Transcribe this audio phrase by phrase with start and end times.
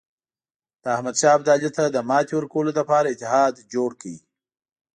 [0.83, 4.17] د احمدشاه ابدالي ته د ماتې ورکولو لپاره اتحاد جوړ کړي.